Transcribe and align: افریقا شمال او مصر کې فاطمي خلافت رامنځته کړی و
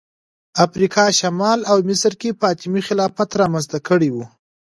افریقا 0.65 1.05
شمال 1.19 1.59
او 1.71 1.77
مصر 1.89 2.11
کې 2.21 2.29
فاطمي 2.41 2.81
خلافت 2.87 3.29
رامنځته 3.41 3.77
کړی 3.87 4.09
و 4.11 4.17